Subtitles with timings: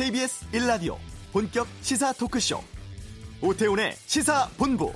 [0.00, 0.96] KBS 1라디오
[1.30, 2.58] 본격 시사 토크쇼
[3.42, 4.94] 오태훈의 시사본부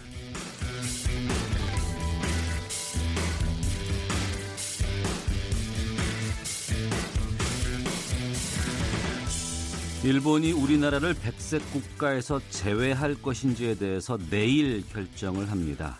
[10.05, 15.99] 일본이 우리나라를 백색 국가에서 제외할 것인지에 대해서 내일 결정을 합니다.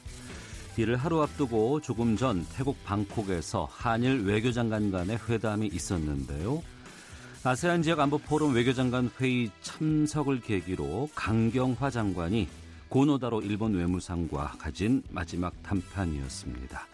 [0.79, 6.63] 이를 하루 앞두고 조금 전 태국 방콕에서 한일 외교장관 간의 회담이 있었는데요.
[7.47, 12.49] 아세안 지역 안보 포럼 외교장관 회의 참석을 계기로 강경화 장관이
[12.89, 16.89] 고노다로 일본 외무상과 가진 마지막 담판이었습니다.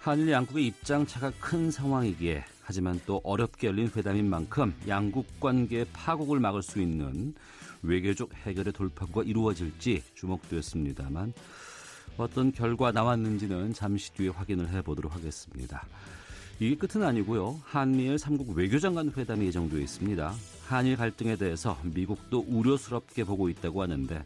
[0.00, 6.60] 한일 양국의 입장차가 큰 상황이기에 하지만 또 어렵게 열린 회담인 만큼 양국 관계의 파국을 막을
[6.60, 7.32] 수 있는
[7.82, 11.32] 외교적 해결의 돌파구가 이루어질지 주목되었습니다만
[12.16, 15.86] 어떤 결과 나왔는지는 잠시 뒤에 확인을 해보도록 하겠습니다.
[16.58, 17.60] 이게 끝은 아니고요.
[17.64, 20.34] 한미일 3국 외교장관 회담이 예정되어 있습니다.
[20.66, 24.24] 한일 갈등에 대해서 미국도 우려스럽게 보고 있다고 하는데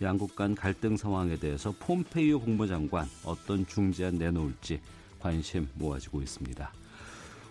[0.00, 4.80] 양국 간 갈등 상황에 대해서 폼페이오 국무장관 어떤 중재안 내놓을지
[5.20, 6.72] 관심 모아지고 있습니다.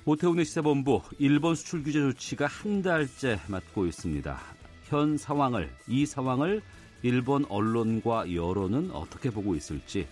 [0.06, 4.40] 오태훈의 시사본부 일본 수출 규제 조치가 한 달째 맞고 있습니다.
[4.86, 6.64] 현 상황을 이 상황을
[7.04, 10.08] 일본 언론과 여론은 어떻게 보고 있을지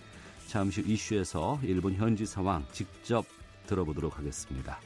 [0.46, 3.24] 잠시 이슈에서 일본 현지 상황 직접
[3.66, 4.78] 들어보도록 하겠습니다.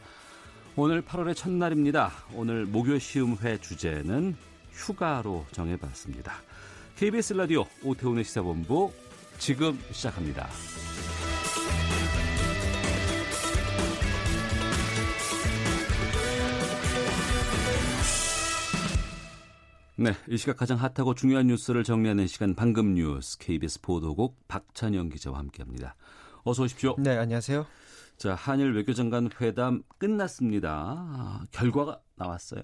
[0.76, 2.12] 오늘 8월의 첫날입니다.
[2.34, 4.36] 오늘 목요 시음회 주제는
[4.72, 6.32] 휴가로 정해봤습니다.
[6.96, 8.92] KBS 라디오 오태훈의 시사본부
[9.38, 10.48] 지금 시작합니다.
[20.00, 25.40] 네, 이 시각 가장 핫하고 중요한 뉴스를 정리하는 시간 방금 뉴스 KBS 보도국 박찬영 기자와
[25.40, 25.96] 함께합니다.
[26.44, 26.94] 어서 오십시오.
[26.98, 27.66] 네, 안녕하세요.
[28.18, 30.70] 자, 한일 외교장관 회담 끝났습니다.
[30.70, 32.62] 아, 결과가 나왔어요.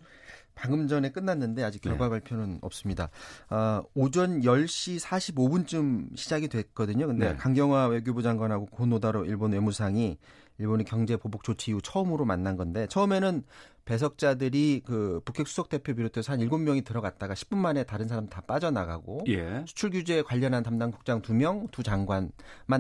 [0.57, 2.11] 방금 전에 끝났는데 아직 결과 네.
[2.11, 3.09] 발표는 없습니다.
[3.49, 7.07] 아, 오전 10시 45분쯤 시작이 됐거든요.
[7.07, 7.37] 근데 네.
[7.37, 10.19] 강경화 외교부 장관하고 고노다로 일본 외무상이
[10.59, 13.45] 일본의 경제 보복 조치 이후 처음으로 만난 건데 처음에는
[13.85, 19.25] 배석자들이 그 북핵 수석 대표 비롯해서 한 7명이 들어갔다가 10분 만에 다른 사람 다 빠져나가고
[19.29, 19.65] 예.
[19.67, 22.33] 수출 규제에 관련한 담당 국장 2명, 두 장관만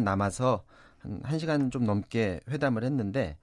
[0.04, 0.64] 남아서
[1.04, 3.36] 한 1시간 좀 넘게 회담을 했는데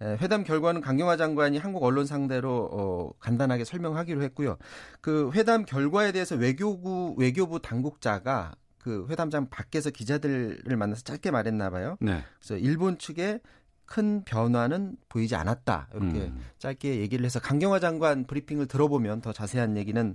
[0.00, 4.56] 회담 결과는 강경화 장관이 한국 언론 상대로 어, 간단하게 설명하기로 했고요.
[5.00, 11.96] 그 회담 결과에 대해서 외교부 외교부 당국자가 그 회담장 밖에서 기자들을 만나서 짧게 말했나 봐요.
[12.00, 12.22] 네.
[12.38, 13.40] 그래서 일본 측에
[13.88, 15.88] 큰 변화는 보이지 않았다.
[15.94, 16.40] 이렇게 음.
[16.58, 20.14] 짧게 얘기를 해서 강경화 장관 브리핑을 들어보면 더 자세한 얘기는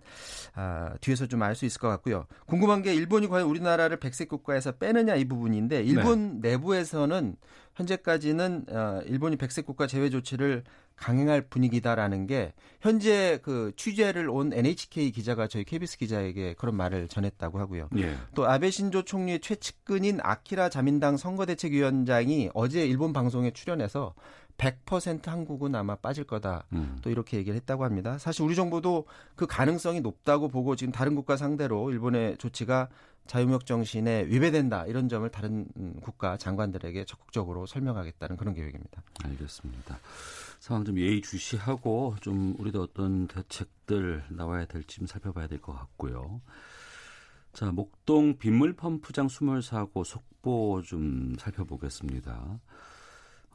[0.53, 2.27] 아, 뒤에서 좀 알 수 있을 것 같고요.
[2.45, 6.51] 궁금한 게 일본이 과연 우리나라를 백색 국가에서 빼느냐 이 부분인데 일본 네.
[6.51, 7.35] 내부에서는
[7.75, 10.63] 현재까지는 어, 일본이 백색 국가 제외 조치를
[10.95, 17.59] 강행할 분위기다라는 게 현재 그 취재를 온 NHK 기자가 저희 KBS 기자에게 그런 말을 전했다고
[17.59, 17.89] 하고요.
[17.97, 18.15] 예.
[18.35, 24.13] 또 아베 신조 총리의 최측근인 아키라 자민당 선거대책위원장이 어제 일본 방송에 출연해서
[24.57, 26.65] 100% 한국은 아마 빠질 거다.
[26.73, 26.97] 음.
[27.01, 28.17] 또 이렇게 얘기를 했다고 합니다.
[28.17, 29.05] 사실 우리 정부도
[29.35, 32.89] 그 가능성이 높다고 보고 지금 다른 국가 상대로 일본의 조치가
[33.25, 35.65] 자유무역 정신에 위배된다 이런 점을 다른
[36.01, 39.01] 국가 장관들에게 적극적으로 설명하겠다는 그런 계획입니다.
[39.23, 39.97] 알겠습니다.
[40.63, 46.39] 상황 좀 예의주시하고 좀 우리도 어떤 대책들 나와야 될지 좀 살펴봐야 될 것 같고요.
[47.51, 52.61] 자, 목동 빗물 펌프장 수몰 사고 속보 좀 살펴보겠습니다.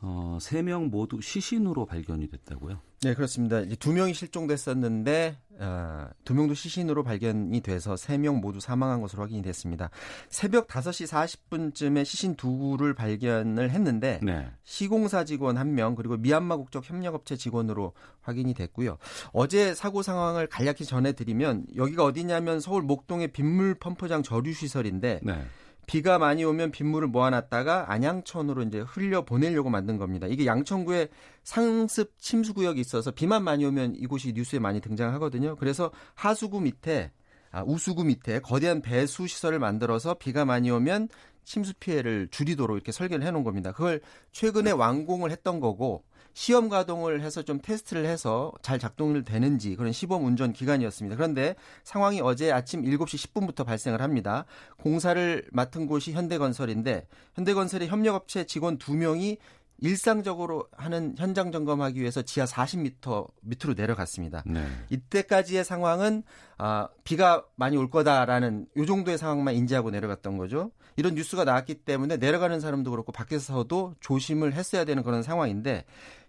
[0.00, 2.80] 어, 3명 모두 시신으로 발견이 됐다고요?
[3.02, 3.60] 네, 그렇습니다.
[3.60, 9.42] 이제 두 명이 실종됐었는데 어, 두 명도 시신으로 발견이 돼서 세명 모두 사망한 것으로 확인이
[9.42, 9.90] 됐습니다.
[10.28, 14.48] 새벽 5시 40분쯤에 시신 두 구를 발견을 했는데 네.
[14.64, 18.98] 시공사 직원 한명 그리고 미얀마 국적 협력업체 직원으로 확인이 됐고요.
[19.32, 25.46] 어제 사고 상황을 간략히 전해드리면 여기가 어디냐면 서울 목동의 빗물 펌프장 저류 시설인데 네.
[25.88, 30.26] 비가 많이 오면 빗물을 모아놨다가 안양천으로 이제 흘려 보내려고 만든 겁니다.
[30.28, 31.08] 이게 양천구에
[31.42, 35.56] 상습 침수 구역이 있어서 비만 많이 오면 이곳이 뉴스에 많이 등장하거든요.
[35.56, 37.10] 그래서 하수구 밑에
[37.50, 41.08] 아, 우수구 밑에 거대한 배수 시설을 만들어서 비가 많이 오면
[41.48, 43.72] 침수 피해를 줄이도록 이렇게 설계를 해놓은 겁니다.
[43.72, 44.00] 그걸
[44.32, 46.04] 최근에 완공을 했던 거고
[46.34, 51.16] 시험 가동을 해서 좀 테스트를 해서 잘 작동을 되는지 그런 시범 운전 기간이었습니다.
[51.16, 54.44] 그런데 상황이 어제 아침 7시 10분부터 발생을 합니다.
[54.76, 59.38] 공사를 맡은 곳이 현대건설인데 현대건설의 협력업체 직원 2명이
[59.80, 64.42] 일상적으로 하는 현장 점검하기 위해서 지하 40m 밑으로 내려갔습니다.
[64.44, 64.66] 네.
[64.90, 66.24] 이때까지의 상황은
[66.58, 70.72] 아, 비가 많이 올 거다라는 요 정도의 상황만 인지하고 내려갔던 거죠.
[70.98, 75.84] 이런 뉴스가 나왔기 때문에 내려가는 사람도 그렇고 밖에서도 조심을 했어야 되는 그런 상황인데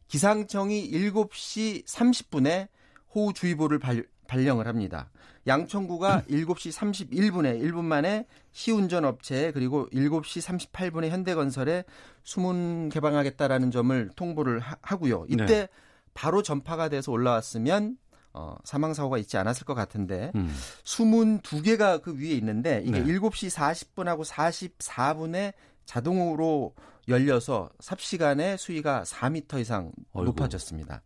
[0.08, 2.68] 기상청이 7시 30분에
[3.16, 5.10] 호우주의보를 발, 발령을 합니다.
[5.48, 6.72] 양천구가 7시
[7.10, 11.84] 31분에 1분 만에 시운전 업체에 그리고 7시 38분에 현대건설에
[12.22, 15.68] 수문 개방하겠다라는 점을 통보를 하, 고요 이때 네.
[16.14, 17.98] 바로 전파가 돼서 올라왔으면
[18.34, 20.54] 어, 사망 사고가 있지 않았을 것 같은데 음.
[20.84, 23.14] 수문 두 개가 그 위에 있는데 이게 네.
[23.14, 25.54] 7시 40분하고 44분에
[25.86, 26.74] 자동으로
[27.08, 30.26] 열려서 삽시간에 수위가 4m 이상 어이구.
[30.26, 31.02] 높아졌습니다.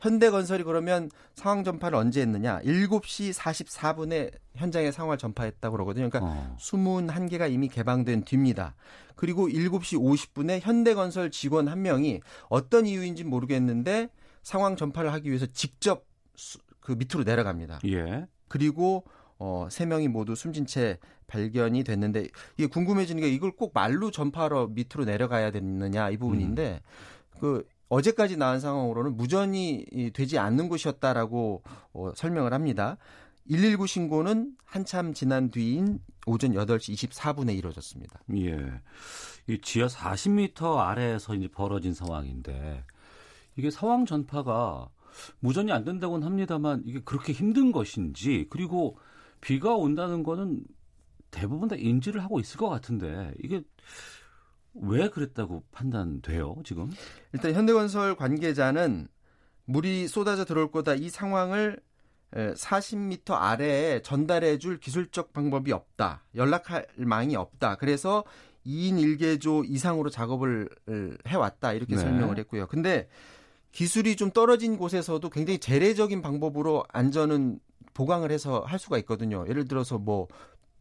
[0.00, 2.60] 현대건설이 그러면 상황 전파를 언제 했느냐?
[2.60, 6.10] 7시 44분에 현장에 상황을 전파했다고 그러거든요.
[6.10, 6.56] 그러니까 어.
[6.58, 8.74] 수문 한 개가 이미 개방된 뒤입니다.
[9.14, 14.08] 그리고 7시 50분에 현대건설 직원 한 명이 어떤 이유인지 모르겠는데
[14.42, 16.13] 상황 전파를 하기 위해서 직접 수,
[16.80, 17.80] 그 밑으로 내려갑니다.
[17.86, 18.26] 예.
[18.48, 19.04] 그리고
[19.38, 24.68] 어, 세 명이 모두 숨진 채 발견이 됐는데 이게 궁금해지는 게 이걸 꼭 말로 전파하러
[24.68, 27.38] 밑으로 내려가야 되느냐 이 부분인데 음.
[27.40, 32.96] 그 어제까지 나온 상황으로는 무전이 되지 않는 곳이었다라고 어, 설명을 합니다.
[33.50, 38.20] 119 신고는 한참 지난 뒤인 오전 8시 24분에 이루어졌습니다.
[38.36, 38.80] 예.
[39.46, 42.84] 이 지하 40m 아래에서 이제 벌어진 상황인데
[43.56, 44.88] 이게 상황 전파가
[45.40, 48.98] 무전이 안 된다고는 합니다만 이게 그렇게 힘든 것인지 그리고
[49.40, 50.64] 비가 온다는 거는
[51.30, 53.62] 대부분 다 인지를 하고 있을 것 같은데 이게
[54.74, 56.90] 왜 그랬다고 판단돼요, 지금?
[57.32, 59.08] 일단 현대건설 관계자는
[59.66, 61.80] 물이 쏟아져 들어올 거다 이 상황을
[62.32, 66.24] 40m 아래에 전달해 줄 기술적 방법이 없다.
[66.34, 67.76] 연락할 망이 없다.
[67.76, 68.24] 그래서
[68.66, 70.68] 2인 1개조 이상으로 작업을
[71.26, 71.74] 해왔다.
[71.74, 72.02] 이렇게 네.
[72.02, 72.66] 설명을 했고요.
[72.66, 73.08] 근데
[73.74, 77.58] 기술이 좀 떨어진 곳에서도 굉장히 재래적인 방법으로 안전은
[77.92, 79.44] 보강을 해서 할 수가 있거든요.
[79.48, 80.28] 예를 들어서 뭐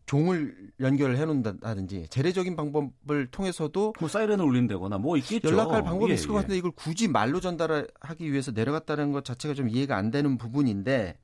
[0.06, 5.50] 종을 연결해 놓는다든지 재래적인 방법을 통해서도 뭐 사이렌을 울린다거나 뭐 있겠죠.
[5.50, 6.38] 연락할 방법이 예, 있을 것 예.
[6.38, 11.18] 같은데 이걸 굳이 말로 전달하기 위해서 내려갔다는 것 자체가 좀 이해가 안 되는 부분인데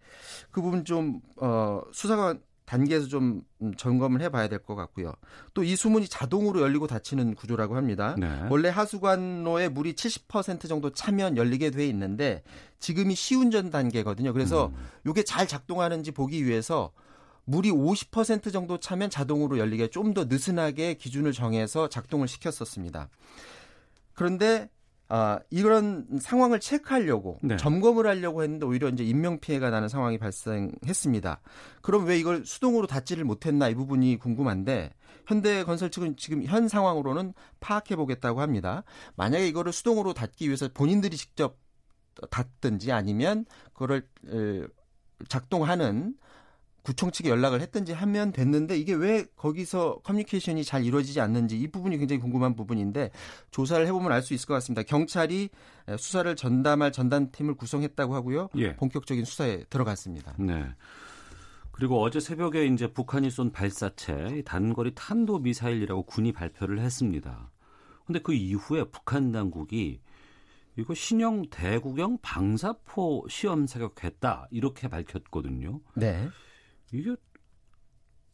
[0.49, 3.41] 그 부분 좀 어, 수사관 단계에서 좀
[3.77, 5.13] 점검을 해봐야 될 것 같고요.
[5.53, 8.15] 또 이 수문이 자동으로 열리고 닫히는 구조라고 합니다.
[8.19, 8.27] 네.
[8.49, 12.43] 원래 하수관로에 물이 70% 정도 차면 열리게 돼 있는데
[12.79, 14.33] 지금이 시운전 단계거든요.
[14.33, 14.75] 그래서 음.
[15.09, 16.91] 이게 잘 작동하는지 보기 위해서
[17.45, 23.09] 물이 50% 정도 차면 자동으로 열리게 좀 더 느슨하게 기준을 정해서 작동을 시켰었습니다.
[24.13, 24.69] 그런데
[25.11, 27.57] 아, 이런 상황을 체크하려고 네.
[27.57, 31.41] 점검을 하려고 했는데 오히려 이제 인명 피해가 나는 상황이 발생했습니다.
[31.81, 34.93] 그럼 왜 이걸 수동으로 닫지를 못했나 이 부분이 궁금한데
[35.25, 38.83] 현대건설 측은 지금 현 상황으로는 파악해 보겠다고 합니다.
[39.15, 41.57] 만약에 이거를 수동으로 닫기 위해서 본인들이 직접
[42.29, 44.07] 닫든지 아니면 그거를
[45.27, 46.13] 작동하는
[46.81, 51.97] 구청 측에 연락을 했든지 하면 됐는데 이게 왜 거기서 커뮤니케이션이 잘 이루어지지 않는지 이 부분이
[51.97, 53.11] 굉장히 궁금한 부분인데
[53.51, 54.83] 조사를 해보면 알 수 있을 것 같습니다.
[54.83, 55.49] 경찰이
[55.97, 58.49] 수사를 전담할 전담팀을 구성했다고 하고요.
[58.57, 58.75] 예.
[58.75, 60.35] 본격적인 수사에 들어갔습니다.
[60.37, 60.65] 네.
[61.71, 67.49] 그리고 어제 새벽에 이제 북한이 쏜 발사체 단거리 탄도 미사일이라고 군이 발표를 했습니다.
[68.05, 70.01] 근데 그 이후에 북한 당국이
[70.75, 75.79] 이거 신형 대구경 방사포 시험 사격했다 이렇게 밝혔거든요.
[75.95, 76.27] 네.
[76.91, 77.15] 이게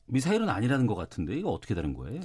[0.08, 2.22] 미사일은 아니라는 것 같은데 이거 어떻게 다른 거예요?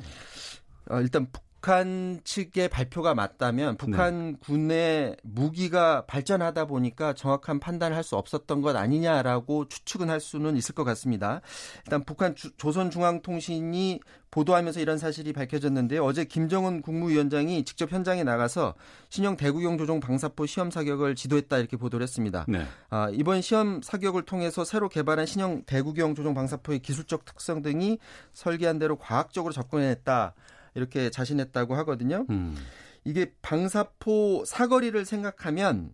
[0.91, 1.31] 어, 일단
[1.61, 4.39] 북한 측의 발표가 맞다면 북한 네.
[4.41, 10.75] 군의 무기가 발전하다 보니까 정확한 판단을 할 수 없었던 것 아니냐라고 추측은 할 수는 있을
[10.75, 11.43] 것 같습니다.
[11.85, 16.03] 일단 북한 주, 조선중앙통신이 보도하면서 이런 사실이 밝혀졌는데요.
[16.03, 18.75] 어제 김정은 국무위원장이 직접 현장에 나가서
[19.11, 22.47] 신형 대구경 조종 방사포 시험 사격을 지도했다 이렇게 보도를 했습니다.
[22.49, 22.65] 네.
[22.89, 27.99] 아, 이번 시험 사격을 통해서 새로 개발한 신형 대구경 조종 방사포의 기술적 특성 등이
[28.33, 30.35] 설계한 대로 과학적으로 접근했다.
[30.81, 32.27] 이렇게 자신했다고 하거든요.
[32.31, 32.57] 음.
[33.05, 35.93] 이게 방사포 사거리를 생각하면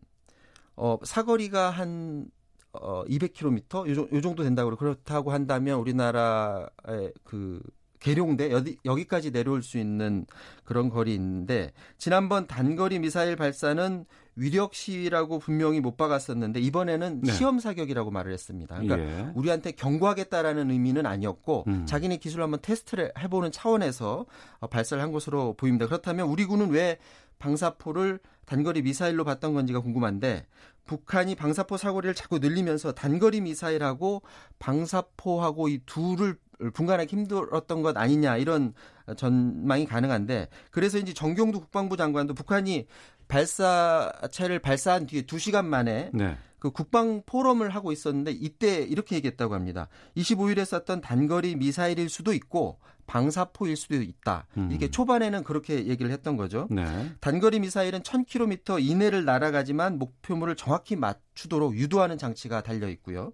[0.77, 2.29] 어 사거리가 한
[2.73, 7.61] 어, 200km 요, 요 정도 된다고 그렇다고 한다면 우리나라의 그
[8.01, 10.27] 계룡대 여기, 여기까지 내려올 수 있는
[10.65, 14.05] 그런 거리인데 지난번 단거리 미사일 발사는
[14.37, 17.33] 위력 시위라고 분명히 못 박았었는데 이번에는 네.
[17.33, 18.79] 시험 사격이라고 말을 했습니다.
[18.79, 19.33] 그러니까 예.
[19.35, 21.87] 우리한테 경고하겠다라는 의미는 아니었고 음.
[21.87, 24.27] 자기네 기술을 한번 테스트를 해보는 차원에서
[24.61, 25.87] 어, 발사를 한 것으로 보입니다.
[25.87, 26.99] 그렇다면 우리 군은 왜
[27.39, 30.47] 방사포를 단거리 미사일로 봤던 건지가 궁금한데
[30.85, 34.23] 북한이 방사포 사거리를 자꾸 늘리면서 단거리 미사일하고
[34.59, 36.37] 방사포하고 이 둘을
[36.73, 38.73] 분간하기 힘들었던 것 아니냐 이런
[39.17, 42.87] 전망이 가능한데 그래서 이제 정경두 국방부 장관도 북한이
[43.29, 46.37] 발사체를 발사한 뒤에 2시간 만에 네.
[46.59, 49.89] 그 국방 포럼을 하고 있었는데 이때 이렇게 얘기했다고 합니다.
[50.17, 54.47] 25일에 쐈던 단거리 미사일일 수도 있고 방사포일 수도 있다.
[54.57, 54.71] 음.
[54.73, 56.67] 이게 초반에는 그렇게 얘기를 했던 거죠.
[56.71, 56.85] 네.
[57.21, 63.33] 단거리 미사일은 1000km 이내를 날아가지만 목표물을 정확히 맞추도록 유도하는 장치가 달려 있고요.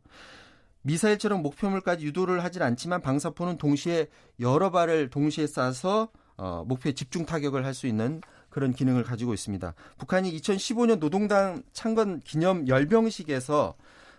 [0.83, 4.09] 미사일처럼 목표물까지 유도를 하진 않지만 방사포는 동시에
[4.41, 8.21] 여러 발을 동시에 쏴서 어, 목표에 집중 타격을 할 수 있는
[8.53, 9.75] 그런 기능을 가지고 있습니다.
[9.97, 13.75] 북한이 2015년 노동당 창건 기념 열병식에서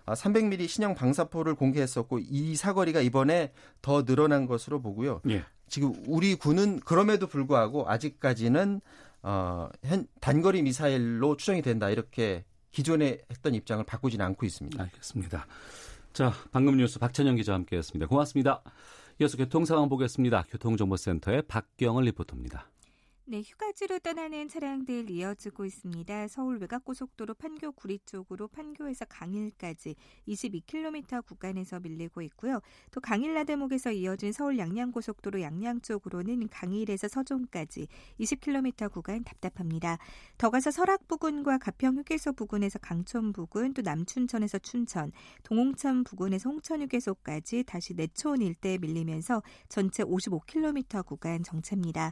[0.07, 5.21] 300mm 아, 신형 방사포를 공개했었고 이 사거리가 이번에 더 늘어난 것으로 보고요.
[5.29, 5.43] 예.
[5.67, 8.81] 지금 우리 군은 그럼에도 불구하고 아직까지는
[9.21, 14.81] 어, 현 단거리 미사일로 추정이 된다 이렇게 기존에 했던 입장을 바꾸지는 않고 있습니다.
[14.83, 15.45] 알겠습니다.
[16.13, 18.05] 자, 방금 뉴스 박찬영 기자와 함께했습니다.
[18.05, 18.61] 고맙습니다.
[19.19, 20.43] 이어서 교통 상황 보겠습니다.
[20.47, 22.69] 교통정보센터의 박경을 리포터입니다.
[23.25, 26.27] 네, 휴가지로 떠나는 차량들 이어지고 있습니다.
[26.27, 29.95] 서울 외곽고속도로 판교 구리 쪽으로 판교에서 강일까지
[30.27, 32.59] 22km 구간에서 밀리고 있고요.
[32.91, 37.87] 또 강일 나대목에서 이어진 서울 양양고속도로 양양 쪽으로는 강일에서 서종까지
[38.19, 39.99] 20km 구간 답답합니다.
[40.37, 45.13] 더 가서 설악 부근과 가평 휴게소 부근에서 강촌 부근, 또 남춘천에서 춘천,
[45.43, 52.11] 동홍천 부근에서 홍천 휴게소까지 다시 내촌 일대에 밀리면서 전체 55km 구간 정체입니다.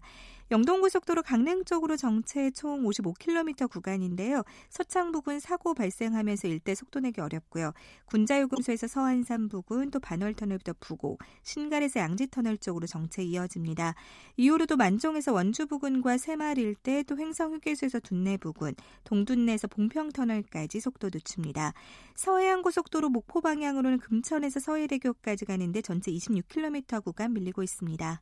[0.51, 4.43] 영동고속도로 강릉 쪽으로 정체 총 55km 구간인데요.
[4.69, 7.71] 서창 부근 사고 발생하면서 일대 속도 내기 어렵고요.
[8.07, 13.95] 군자요금소에서 서안산 부근 또 반월터널부터 부고 신갈에서 양지터널 쪽으로 정체 이어집니다.
[14.35, 18.73] 이후로도 만종에서 원주 부근과 새마을 일대 또 횡성휴게소에서 둔내 부근
[19.05, 21.73] 동둔내에서 봉평터널까지 속도 늦춥니다.
[22.15, 28.21] 서해안고속도로 목포 방향으로는 금천에서 서해대교까지 가는데 전체 26km 구간 밀리고 있습니다.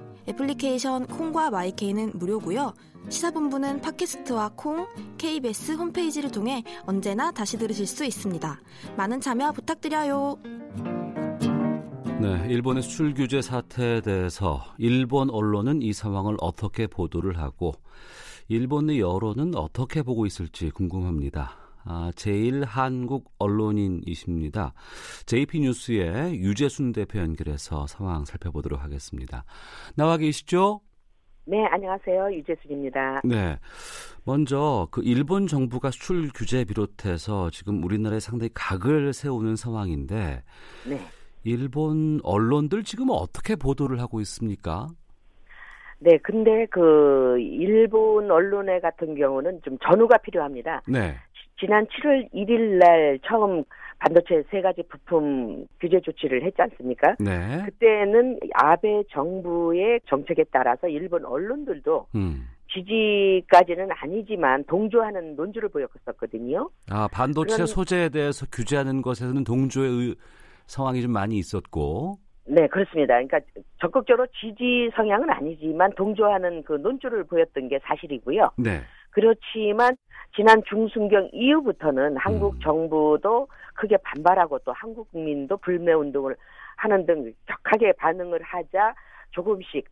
[0.27, 2.73] 애플리케이션 콩과 마이케이는 무료고요.
[3.09, 4.87] 시사본부는 팟캐스트와 콩,
[5.17, 8.61] KBS 홈페이지를 통해 언제나 다시 들으실 수 있습니다.
[8.95, 10.37] 많은 참여 부탁드려요.
[12.21, 17.73] 네, 일본의 수출 규제 사태에 대해서 일본 언론은 이 상황을 어떻게 보도를 하고
[18.47, 21.57] 일본의 여론은 어떻게 보고 있을지 궁금합니다.
[21.85, 24.73] 아, 제일 한국 언론인이십니다.
[25.25, 29.43] JP뉴스의 유재순 대표 연결해서 상황 살펴보도록 하겠습니다.
[29.95, 30.81] 나와 계시죠?
[31.45, 32.33] 네, 안녕하세요.
[32.33, 33.21] 유재순입니다.
[33.23, 33.57] 네.
[34.23, 40.43] 먼저 그 일본 정부가 수출 규제 비롯해서 지금 우리나라에 상당히 각을 세우는 상황인데
[40.87, 40.99] 네.
[41.43, 44.87] 일본 언론들 지금 어떻게 보도를 하고 있습니까?
[46.03, 50.81] 네, 근데 그 일본 언론의 같은 경우는 좀 전후가 필요합니다.
[50.87, 51.15] 네.
[51.61, 53.63] 지난 7월 1일 날 처음
[53.99, 57.15] 반도체 세 가지 부품 규제 조치를 했지 않습니까?
[57.19, 57.61] 네.
[57.65, 62.47] 그때는 아베 정부의 정책에 따라서 일본 언론들도 음.
[62.73, 66.69] 지지까지는 아니지만 동조하는 논조를 보였었거든요.
[66.89, 67.67] 아 반도체 그런...
[67.67, 70.15] 소재에 대해서 규제하는 것에서는 동조의 의...
[70.65, 72.17] 상황이 좀 많이 있었고.
[72.47, 73.15] 네, 그렇습니다.
[73.15, 73.39] 그러니까
[73.79, 78.51] 적극적으로 지지 성향은 아니지만 동조하는 그 논조를 보였던 게 사실이고요.
[78.57, 78.79] 네.
[79.11, 79.95] 그렇지만
[80.35, 82.59] 지난 중순경 이후부터는 한국 음.
[82.61, 86.35] 정부도 크게 반발하고 또 한국 국민도 불매 운동을
[86.77, 88.93] 하는 등 격하게 반응을 하자
[89.31, 89.87] 조금씩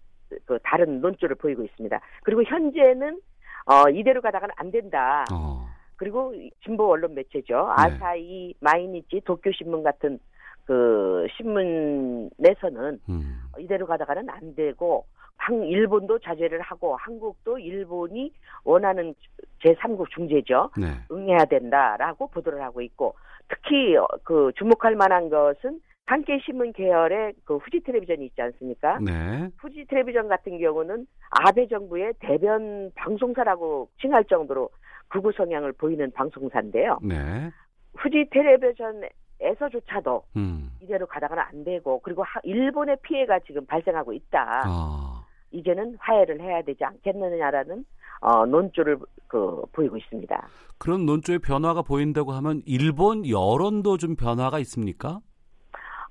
[0.46, 2.00] 그 다른 논조를 보이고 있습니다.
[2.24, 3.20] 그리고 현재는
[3.66, 5.26] 어 이대로 가다가는 안 된다.
[5.34, 5.68] 어.
[5.96, 7.74] 그리고 진보 언론 매체죠.
[7.78, 7.84] 네.
[7.84, 10.20] 아사히, 마이니치, 도쿄 신문 같은
[10.66, 13.42] 그 신문에서는 음.
[13.58, 15.06] 이대로 가다가는 안 되고
[15.40, 18.32] 한 일본도 자제를 하고 한국도 일본이
[18.64, 19.16] 원하는
[19.64, 20.70] 제3국 중재죠.
[20.78, 20.88] 네.
[21.12, 23.16] 응해야 된다라고 보도를 하고 있고
[23.48, 29.00] 특히 그 주목할 만한 것은 한계 신문 계열의 그 후지 텔레비전이 있지 않습니까?
[29.00, 29.50] 네.
[29.58, 34.70] 후지 텔레비전 같은 경우는 아베 정부의 대변 방송사라고 칭할 정도로
[35.08, 37.00] 극우 성향을 보이는 방송사인데요.
[37.02, 37.50] 네.
[37.96, 39.04] 후지 텔레비전
[39.42, 40.72] 에서조차도 음.
[40.82, 44.64] 이대로 가다가는 안 되고 그리고 하, 일본의 피해가 지금 발생하고 있다.
[44.66, 45.19] 아.
[45.52, 47.86] 이제는 화해를 해야 되지 않겠느냐라는
[48.22, 50.48] 어, 논조를 그 보이고 있습니다.
[50.78, 55.20] 그런 논조의 변화가 보인다고 하면 일본 여론도 좀 변화가 있습니까?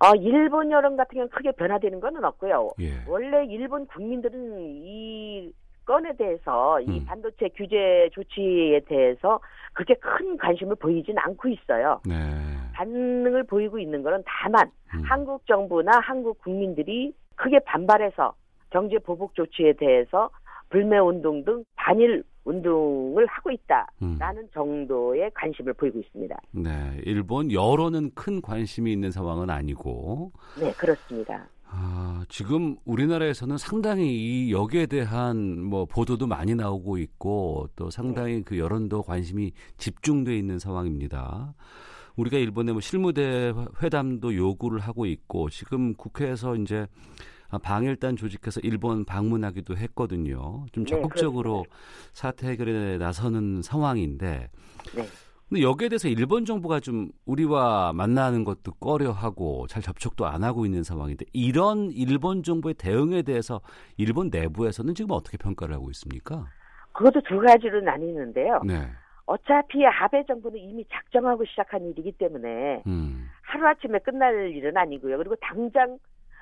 [0.00, 2.70] 어, 일본 여론 같은 경우는 크게 변화되는 것은 없고요.
[2.80, 3.04] 예.
[3.06, 5.52] 원래 일본 국민들은 이
[5.84, 7.04] 건에 대해서 이 음.
[7.06, 9.40] 반도체 규제 조치에 대해서
[9.72, 12.00] 그렇게 큰 관심을 보이진 않고 있어요.
[12.06, 12.14] 네.
[12.74, 15.02] 반응을 보이고 있는 것은 다만 음.
[15.02, 18.34] 한국 정부나 한국 국민들이 크게 반발해서
[18.70, 20.30] 경제 보복 조치에 대해서
[20.70, 24.48] 불매 운동 등 반일 운동을 하고 있다라는 음.
[24.52, 26.36] 정도의 관심을 보이고 있습니다.
[26.52, 30.32] 네, 일본 여론은 큰 관심이 있는 상황은 아니고.
[30.58, 31.46] 네, 그렇습니다.
[31.70, 38.42] 아, 지금 우리나라에서는 상당히 이 여기에 대한 뭐 보도도 많이 나오고 있고 또 상당히 네.
[38.42, 41.54] 그 여론도 관심이 집중돼 있는 상황입니다.
[42.16, 46.86] 우리가 일본의 뭐 실무대 회담도 요구를 하고 있고 지금 국회에서 이제
[47.56, 50.66] 방일단 조직해서 일본 방문하기도 했거든요.
[50.72, 51.76] 좀 네, 적극적으로 네,
[52.12, 54.50] 사태 해결에 나서는 상황인데
[54.94, 55.02] 네.
[55.48, 60.82] 근데 여기에 대해서 일본 정부가 좀 우리와 만나는 것도 꺼려하고 잘 접촉도 안 하고 있는
[60.82, 63.62] 상황인데 이런 일본 정부의 대응에 대해서
[63.96, 66.44] 일본 내부에서는 지금 어떻게 평가를 하고 있습니까?
[66.92, 68.60] 그것도 두 가지로 나뉘는데요.
[68.66, 68.88] 네.
[69.24, 73.28] 어차피 아베 정부는 이미 작정하고 시작한 일이기 때문에 음.
[73.42, 75.16] 하루아침에 끝날 일은 아니고요.
[75.16, 75.98] 그리고 당장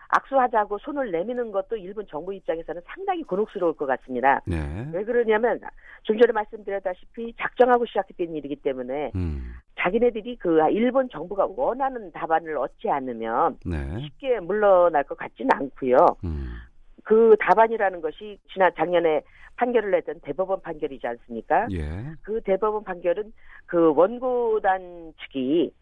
[0.09, 4.41] 악수하자고 손을 내미는 것도 일본 정부 입장에서는 상당히 곤혹스러울 것 같습니다.
[4.47, 4.57] 네.
[4.93, 5.61] 왜 그러냐면
[6.03, 9.55] 좀 전에 말씀드렸다시피 작정하고 시작했던 일이기 때문에 음.
[9.79, 14.01] 자기네들이 그 일본 정부가 원하는 답안을 얻지 않으면 네.
[14.01, 15.97] 쉽게 물러날 것 같지는 않고요.
[16.25, 16.57] 음.
[17.05, 19.23] 그 답안이라는 것이 지난 작년에
[19.57, 21.67] 판결을 냈던 대법원 판결이지 않습니까?
[21.71, 21.81] 예.
[22.23, 23.33] 그 대법원 판결은
[23.67, 25.73] 그 원고단 측이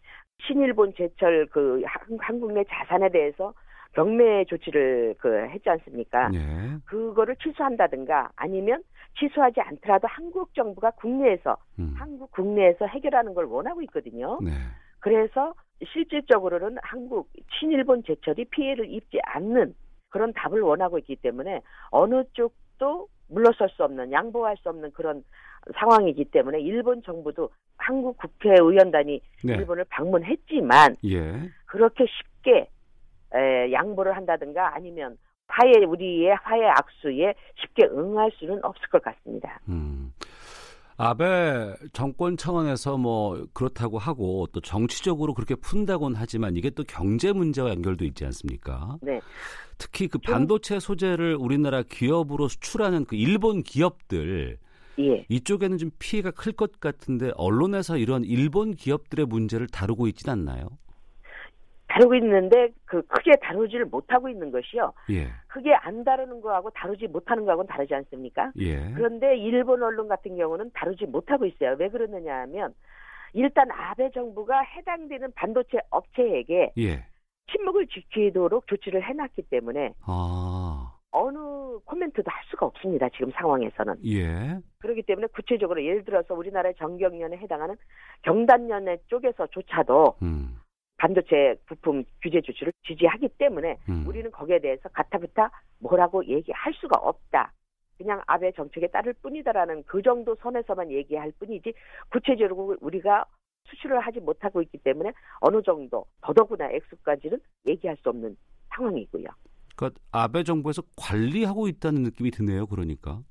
[0.45, 1.81] 신일본 제철 그
[2.19, 3.53] 한국 내 자산에 대해서
[3.95, 6.29] 경매 조치를 그 했지 않습니까?
[6.29, 6.39] 네.
[6.85, 8.83] 그거를 취소한다든가 아니면
[9.17, 11.93] 취소하지 않더라도 한국 정부가 국내에서 음.
[11.97, 14.37] 한국 국내에서 해결하는 걸 원하고 있거든요.
[14.43, 14.51] 네.
[14.99, 15.53] 그래서
[15.93, 19.73] 실질적으로는 한국 친일본 제철이 피해를 입지 않는
[20.09, 25.23] 그런 답을 원하고 있기 때문에 어느 쪽도 물러설 수 없는 양보할 수 없는 그런
[25.73, 29.53] 상황이기 때문에 일본 정부도 한국 국회의원단이 네.
[29.53, 31.49] 일본을 방문했지만 예.
[31.65, 32.67] 그렇게 쉽게
[33.35, 39.59] 에, 양보를 한다든가 아니면 화해 우리의 화해 악수에 쉽게 응할 수는 없을 것 같습니다.
[39.69, 40.11] 음.
[40.97, 47.69] 아베 정권 차원에서 뭐 그렇다고 하고 또 정치적으로 그렇게 푼다곤 하지만 이게 또 경제 문제와
[47.71, 48.97] 연결도 있지 않습니까?
[49.01, 49.19] 네.
[49.77, 54.57] 특히 그 반도체 소재를 우리나라 기업으로 수출하는 그 일본 기업들
[54.97, 55.25] 예.
[55.27, 60.69] 이쪽에는 좀 피해가 클 것 같은데 언론에서 이런 일본 기업들의 문제를 다루고 있지는 않나요?
[61.95, 64.91] 다루고 있는데 그 크게 다루지를 못하고 있는 것이요.
[65.11, 65.27] 예.
[65.47, 68.51] 크게 안 다루는 거하고 다루지 못하는 거하고는 다르지 않습니까?
[68.59, 68.91] 예.
[68.93, 71.77] 그런데 일본 언론 같은 경우는 다루지 못하고 있어요.
[71.79, 72.73] 왜 그러느냐 하면
[73.33, 77.05] 일단 아베 정부가 해당되는 반도체 업체에게 예.
[77.51, 80.91] 침묵을 지키도록 조치를 해놨기 때문에 아.
[81.11, 81.37] 어느
[81.85, 83.07] 코멘트도 할 수가 없습니다.
[83.09, 83.95] 지금 상황에서는.
[84.05, 84.59] 예.
[84.79, 87.77] 그렇기 때문에 구체적으로 예를 들어서 우리나라의 정경련에 해당하는
[88.23, 90.59] 경단련회 쪽에서조차도 음.
[91.05, 94.07] 반도체 부품 규제 조치를 지지하기 때문에 음.
[94.07, 97.53] 우리는 거기에 대해서 가타부타 뭐라고 얘기할 수가 없다.
[97.95, 101.73] 그냥 아베 정책에 따를 뿐이다라는 그 정도 선에서만 얘기할 뿐이지
[102.09, 103.23] 구체적으로 우리가
[103.65, 108.35] 수출을 하지 못하고 있기 때문에 어느 정도 더더구나 액수까지는 얘기할 수 없는
[108.75, 109.25] 상황이고요.
[109.75, 112.65] 그러니까 아베 정부에서 관리하고 있다는 느낌이 드네요.
[112.65, 113.21] 그러니까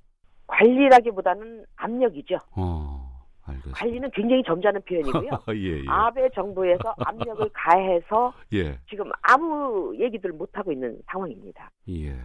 [0.47, 2.39] 관리라기보다는 압력이죠.
[2.57, 3.14] 어.
[3.47, 3.79] 알겠습니다.
[3.79, 5.31] 관리는 굉장히 점잖은 표현이고요.
[5.57, 5.85] 예, 예.
[5.89, 8.79] 아베 정부에서 압력을 가해서 예.
[8.89, 11.71] 지금 아무 얘기들 못 하고 있는 상황입니다.
[11.91, 12.17] 예.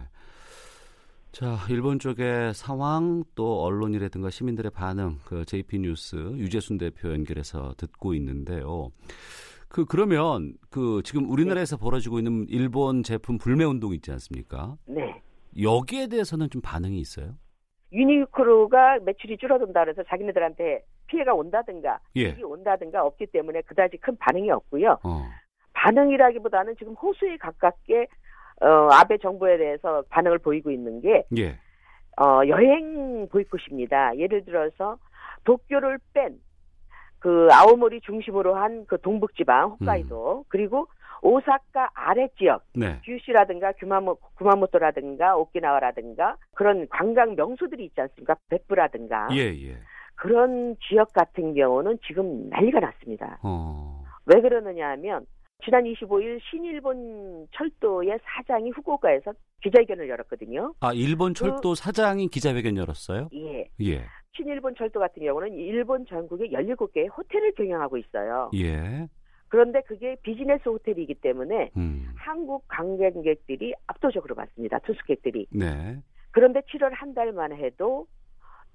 [1.32, 8.14] 자, 일본 쪽의 상황 또 언론이라든가 시민들의 반응 그 JP 뉴스 유재순 대표 연결해서 듣고
[8.14, 8.90] 있는데요.
[9.68, 11.80] 그 그러면 그 지금 우리나라에서 네.
[11.80, 14.76] 벌어지고 있는 일본 제품 불매 운동 있지 않습니까?
[14.86, 15.22] 네.
[15.60, 17.36] 여기에 대해서는 좀 반응이 있어요?
[17.92, 22.28] 유니크로가 매출이 줄어든다 그래서 자기네들한테 피해가 온다든가 예.
[22.38, 24.98] 이 온다든가 없기 때문에 그다지 큰 반응이 없고요.
[25.02, 25.24] 어.
[25.74, 28.06] 반응이라기보다는 지금 호수에 가깝게
[28.62, 31.58] 어, 아베 정부에 대해서 반응을 보이고 있는 게 예.
[32.20, 34.18] 어, 여행 보이콧입니다.
[34.18, 34.98] 예를 들어서
[35.44, 36.40] 도쿄를 뺀
[37.18, 40.44] 그 아오모리 중심으로 한 그 동북 지방 홋카이도 음.
[40.48, 40.86] 그리고
[41.22, 42.98] 오사카 아래 지역, 네.
[43.04, 48.36] 규슈라든가 규마모, 구마모토라든가 오키나와라든가 그런 관광 명소들이 있지 않습니까?
[48.48, 49.28] 백부라든가.
[49.32, 49.76] 예, 예.
[50.20, 53.38] 그런 지역 같은 경우는 지금 난리가 났습니다.
[53.42, 54.04] 어.
[54.26, 55.24] 왜 그러느냐 하면
[55.64, 60.74] 지난 25일 신일본 철도의 사장이 후쿠오카에서 기자회견을 열었거든요.
[60.80, 63.30] 아, 일본 그 철도 그, 사장이 기자회견 열었어요?
[63.32, 63.70] 예.
[63.80, 64.04] 예.
[64.36, 68.50] 신일본 철도 같은 경우는 일본 전국에 17개의 호텔을 경영하고 있어요.
[68.56, 69.08] 예.
[69.48, 72.12] 그런데 그게 비즈니스 호텔이기 때문에 음.
[72.14, 74.78] 한국 관광객들이 압도적으로 많습니다.
[74.80, 75.46] 투숙객들이.
[75.50, 75.96] 네.
[76.30, 78.06] 그런데 7월 한 달만 해도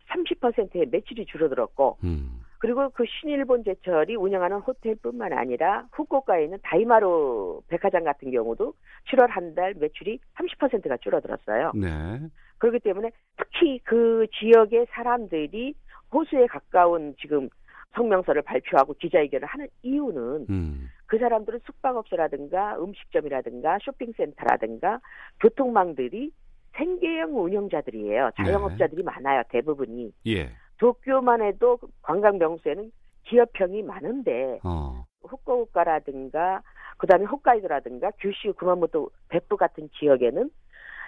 [0.10, 2.42] 30%의 매출이 줄어들었고 음.
[2.60, 8.74] 그리고 그 신일본 제철이 운영하는 호텔뿐만 아니라 후쿠오카에 있는 다이마루 백화점 같은 경우도
[9.12, 11.72] 7월 한 달 매출이 30%가 줄어들었어요.
[11.76, 12.20] 네.
[12.58, 15.76] 그렇기 때문에 특히 그 지역의 사람들이
[16.14, 17.50] 호수에 가까운 지금
[17.94, 20.90] 성명서를 발표하고 기자회견을 하는 이유는 음.
[21.06, 25.00] 그 사람들은 숙박업소라든가 음식점이라든가 쇼핑센터라든가
[25.40, 26.32] 교통망들이
[26.76, 28.32] 생계형 운영자들이에요.
[28.38, 29.04] 자영업자들이 네.
[29.04, 29.44] 많아요.
[29.50, 30.14] 대부분이.
[30.28, 30.50] 예.
[30.78, 32.92] 도쿄만 해도 관광 명소에는
[33.24, 35.06] 기업형이 많은데 어.
[35.24, 36.62] 후쿠오카라든가
[36.98, 40.50] 그다음에 홋카이도라든가 규슈, 구마모토, 베프 같은 지역에는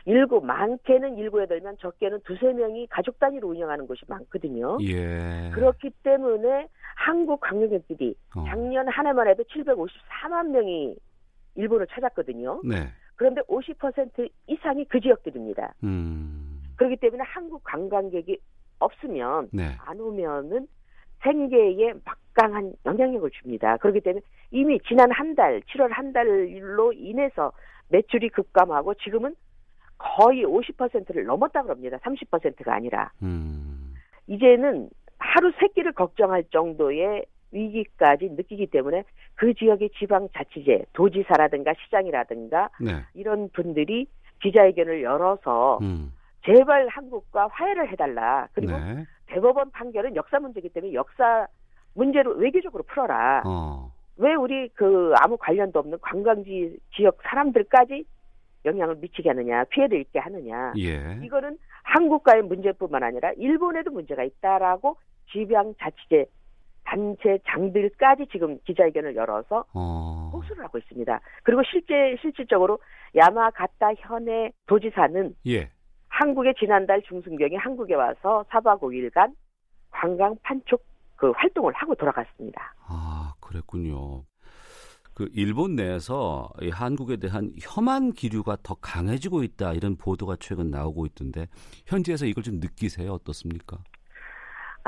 [0.06, 4.78] 일곱 많게는 일곱 여덟 명 적게는 두세 명이 가족 단위로 운영하는 곳이 많거든요.
[4.82, 5.52] 예.
[5.54, 8.46] 그렇기 때문에 한국 관광객들이 어.
[8.48, 10.96] 작년 한 해만 해도 754만 명이
[11.56, 12.62] 일본을 찾았거든요.
[12.64, 12.88] 네.
[13.18, 15.74] 그런데 50% 이상이 그 지역들입니다.
[15.84, 16.62] 음.
[16.78, 18.40] 그렇기 때문에 한국 관광객이
[18.80, 19.72] 없으면 네.
[19.80, 20.68] 안 오면은
[21.24, 23.76] 생계에 막강한 영향력을 줍니다.
[23.78, 27.52] 그렇기 때문에 이미 지난 한 달, 7월 한 달로 인해서
[27.90, 29.36] 매출이 급감하고 지금은
[29.98, 31.98] 거의 50%를 넘었다 그럽니다.
[31.98, 33.12] 30%가 아니라.
[33.24, 33.96] 음.
[34.28, 39.04] 이제는 하루 세 끼를 걱정할 정도의 위기까지 느끼기 때문에
[39.38, 43.04] 그 지역의 지방자치제, 도지사라든가 시장이라든가 네.
[43.14, 44.08] 이런 분들이
[44.42, 46.12] 기자회견을 열어서 음.
[46.44, 48.48] 제발 한국과 화해를 해달라.
[48.54, 49.06] 그리고 네.
[49.28, 51.48] 대법원 판결은 역사 문제이기 때문에 역사
[51.94, 53.44] 문제로 외교적으로 풀어라.
[53.46, 53.92] 어.
[54.18, 58.06] 왜 우리 그 아무 관련도 없는 관광지 지역 사람들까지
[58.66, 60.74] 영향을 미치게 하느냐, 피해를 입게 하느냐.
[60.80, 61.20] 예.
[61.24, 64.98] 이거는 한국과의 문제뿐만 아니라 일본에도 문제가 있다라고
[65.32, 66.26] 지방자치제
[66.88, 70.32] 단체 장들까지 지금 기자회견을 열어서 어.
[70.34, 71.20] 호소를 하고 있습니다.
[71.44, 72.80] 그리고 실제 실질적으로
[73.14, 75.70] 야마가타 현의 도지사는 예.
[76.08, 79.34] 한국에 지난달 중순경에 한국에 와서 4박 5일간
[79.92, 80.82] 관광 판촉
[81.18, 82.74] 그 활동을 하고 돌아갔습니다.
[82.88, 84.24] 아, 그랬군요.
[85.14, 91.08] 그 일본 내에서 이 한국에 대한 혐한 기류가 더 강해지고 있다 이런 보도가 최근 나오고
[91.08, 91.48] 있던데
[91.88, 93.80] 현지에서 이걸 좀 느끼세요 어떻습니까?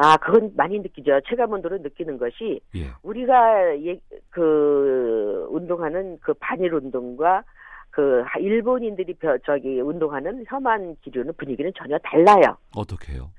[0.02, 1.20] 아, 그건 많이 느끼죠.
[1.28, 2.86] 체감온도로 느끼는 것이 예.
[3.04, 7.44] 우리가 예, 그 운동하는 그 반일 운동과
[7.92, 12.56] 그 일본인들이 저기 운동하는 혐한 기류는 분위기는 전혀 달라요.
[12.76, 13.30] 어떻게 해요?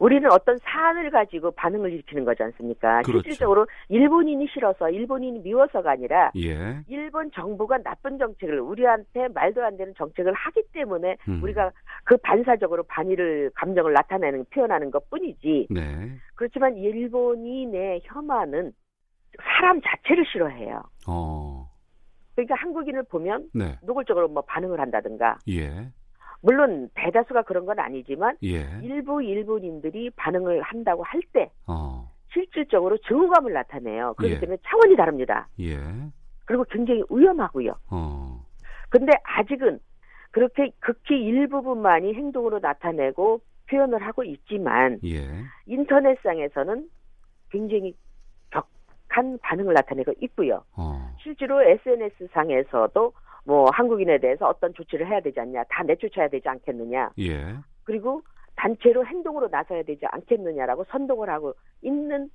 [0.00, 3.02] 우리는 어떤 사안을 가지고 반응을 일으키는 거지 않습니까?
[3.02, 3.22] 그렇죠.
[3.22, 6.80] 실질적으로 일본인이 싫어서 일본인이 미워서가 아니라 예.
[6.88, 11.42] 일본 정부가 나쁜 정책을 우리한테 말도 안 되는 정책을 하기 때문에 음.
[11.42, 11.70] 우리가
[12.04, 15.68] 그 반사적으로 반일을 감정을 나타내는 표현하는 것뿐이지.
[15.70, 16.12] 네.
[16.34, 18.72] 그렇지만 일본인의 혐한은
[19.42, 20.82] 사람 자체를 싫어해요.
[21.06, 21.68] 어.
[22.34, 23.76] 그러니까 한국인을 보면 네.
[23.82, 25.92] 노골적으로 뭐 반응을 한다든가 예.
[26.42, 28.66] 물론 대다수가 그런 건 아니지만 예.
[28.82, 32.10] 일부 일본인들이 반응을 한다고 할때 어.
[32.32, 34.14] 실질적으로 증오감을 나타내요.
[34.16, 34.40] 그렇기 예.
[34.40, 35.48] 때문에 차원이 다릅니다.
[35.60, 35.76] 예.
[36.46, 37.74] 그리고 굉장히 위험하고요.
[37.90, 38.44] 어.
[38.88, 39.78] 근데 아직은
[40.30, 45.28] 그렇게 극히 일부분만이 행동으로 나타내고 표현을 하고 있지만 예.
[45.66, 46.88] 인터넷상에서는
[47.50, 47.94] 굉장히
[48.50, 50.64] 격한 반응을 나타내고 있고요.
[50.76, 51.14] 어.
[51.22, 53.12] 실제로 SNS 상에서도
[53.44, 57.10] 뭐 한국인에 대해서 어떤 조치를 해야 되지 않냐, 다 내쫓아야 되지 않겠느냐.
[57.18, 57.56] 예.
[57.84, 58.22] 그리고
[58.56, 62.30] 단체로 행동으로 나서야 되지 않겠느냐라고 선동을 하고 있는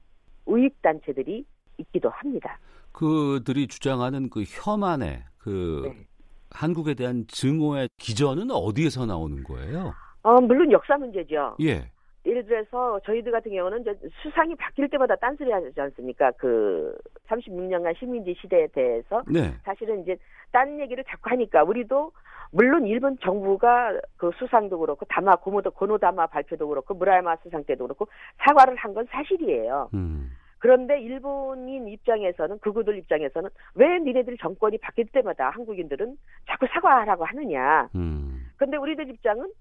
[0.45, 1.45] 우익 단체들이
[1.77, 2.59] 있기도 합니다.
[2.91, 6.07] 그들이 주장하는 그 혐한의 그 네.
[6.51, 9.93] 한국에 대한 증오의 기전은 어디에서 나오는 거예요?
[10.23, 11.57] 어, 물론 역사 문제죠.
[11.61, 11.91] 예.
[12.25, 16.31] 예를 들어서 저희들 같은 경우는 이제 수상이 바뀔 때마다 딴소리 하지 않습니까?
[16.31, 19.53] 그 36년간 식민지 시대에 대해서 네.
[19.63, 20.17] 사실은 이제
[20.51, 22.11] 딴 얘기를 자꾸 하니까 우리도
[22.51, 28.07] 물론 일본 정부가 그 수상도 그렇고 다마 고모도 고노다마 발표도 그렇고 무라야마 수상 때도 그렇고
[28.37, 29.89] 사과를 한 건 사실이에요.
[29.93, 30.31] 음.
[30.59, 37.89] 그런데 일본인 입장에서는 그구들 입장에서는 왜 니네들 정권이 바뀔 때마다 한국인들은 자꾸 사과하라고 하느냐.
[37.93, 38.47] 음.
[38.55, 39.51] 근데 우리들 입장은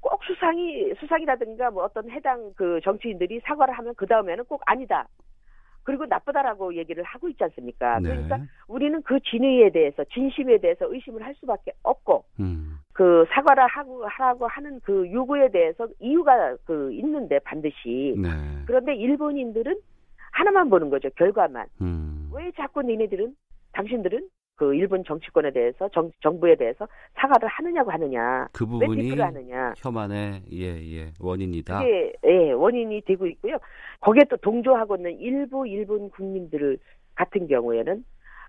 [0.00, 5.08] 꼭 수상이 수상이라든가 뭐 어떤 해당 그 정치인들이 사과를 하면 그 다음에는 꼭 아니다.
[5.86, 8.00] 그리고 나쁘다라고 얘기를 하고 있지 않습니까?
[8.00, 8.08] 네.
[8.08, 12.78] 그러니까 우리는 그 진위에 대해서 진심에 대해서 의심을 할 수밖에 없고 음.
[12.92, 18.28] 그 사과를 하고 하라고 하는 그 요구에 대해서 이유가 그 있는데 반드시 네.
[18.66, 19.76] 그런데 일본인들은
[20.32, 22.30] 하나만 보는 거죠 결과만 음.
[22.34, 23.36] 왜 자꾸 니네들은
[23.72, 28.48] 당신들은 그 일본 정치권에 대해서 정, 정부에 대해서 사과를 하느냐고 하느냐.
[28.52, 29.74] 그 부분이 하느냐.
[29.76, 31.86] 혐한의 예, 예, 원인이다.
[31.86, 33.58] 예, 예, 원인이 되고 있고요.
[34.00, 36.78] 거기에 또 동조하고 있는 일부 일본 국민들
[37.14, 38.02] 같은 경우에는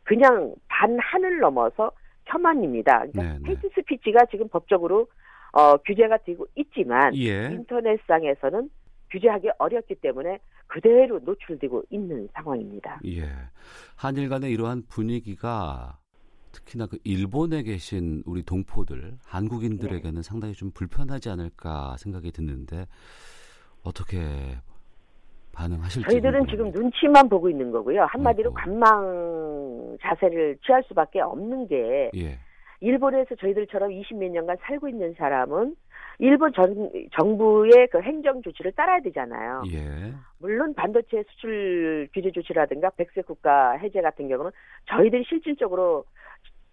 [0.03, 1.91] 그냥 반하늘 넘어서
[2.25, 3.05] 혐한입니다.
[3.11, 3.49] 그러니까 네, 네.
[3.49, 5.07] 헤이트 스피치가 지금 법적으로
[5.51, 7.49] 어, 규제가 되고 있지만 예.
[7.51, 8.69] 인터넷상에서는
[9.11, 12.99] 규제하기 어렵기 때문에 그대로 노출되고 있는 상황입니다.
[13.05, 13.29] 예.
[13.95, 15.97] 한일 간의 이러한 분위기가
[16.51, 20.21] 특히나 그 일본에 계신 우리 동포들, 한국인들에게는 네.
[20.23, 22.87] 상당히 좀 불편하지 않을까 생각이 드는데
[23.83, 24.19] 어떻게
[25.53, 28.05] 반응하실지 저희들은 지금 눈치만 보고 있는 거고요.
[28.09, 28.53] 한마디로 어.
[28.53, 32.37] 관망 자세를 취할 수밖에 없는 게 예.
[32.79, 35.75] 일본에서 저희들처럼 20몇 년간 살고 있는 사람은
[36.19, 39.63] 일본 전, 정부의 그 행정 조치를 따라야 되잖아요.
[39.71, 40.13] 예.
[40.39, 44.51] 물론 반도체 수출 규제 조치라든가 백색 국가 해제 같은 경우는
[44.89, 46.05] 저희들이 실질적으로